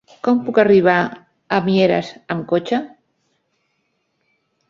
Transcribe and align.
Com 0.25 0.37
puc 0.45 0.59
arribar 0.61 0.95
a 1.57 1.59
Mieres 1.67 2.09
amb 2.35 2.47
cotxe? 2.53 2.81